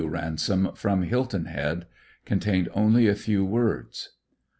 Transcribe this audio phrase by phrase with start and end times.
[0.03, 1.85] Ransom, from Hil ton Head.f
[2.25, 4.13] Contained only a few words.